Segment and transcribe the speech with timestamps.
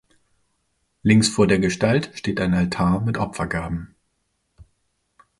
[1.03, 3.93] Links vor der Gestalt steht ein Altar mit Opfergaben.